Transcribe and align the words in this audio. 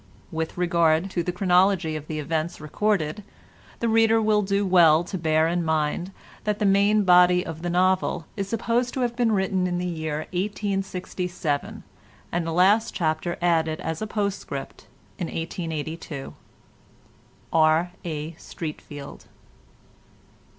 With 0.31 0.57
regard 0.57 1.11
to 1.11 1.21
the 1.21 1.31
chronology 1.31 1.95
of 1.95 2.07
the 2.07 2.17
events 2.17 2.59
recorded, 2.59 3.23
the 3.81 3.87
reader 3.87 4.19
will 4.19 4.41
do 4.41 4.65
well 4.65 5.03
to 5.03 5.15
bear 5.15 5.47
in 5.47 5.63
mind 5.63 6.11
that 6.43 6.57
the 6.57 6.65
main 6.65 7.03
body 7.03 7.45
of 7.45 7.61
the 7.61 7.69
novel 7.69 8.25
is 8.35 8.49
supposed 8.49 8.95
to 8.95 9.01
have 9.01 9.15
been 9.15 9.31
written 9.31 9.67
in 9.67 9.77
the 9.77 9.85
year 9.85 10.21
1867, 10.33 11.83
and 12.31 12.47
the 12.47 12.51
last 12.51 12.95
chapter 12.95 13.37
added 13.43 13.79
as 13.81 14.01
a 14.01 14.07
postscript 14.07 14.87
in 15.19 15.27
1882. 15.27 16.33
R. 17.53 17.91
A. 18.03 18.31
STREATFEILD. 18.39 19.25